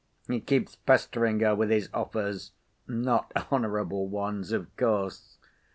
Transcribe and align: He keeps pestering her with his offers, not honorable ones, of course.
He 0.27 0.39
keeps 0.39 0.75
pestering 0.77 1.41
her 1.41 1.53
with 1.55 1.69
his 1.69 1.87
offers, 1.93 2.53
not 2.87 3.31
honorable 3.51 4.07
ones, 4.07 4.51
of 4.51 4.75
course. 4.75 5.37